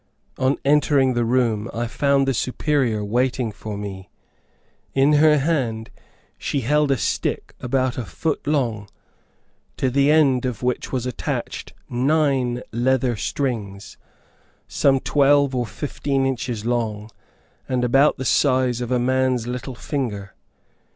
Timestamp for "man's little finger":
18.97-20.33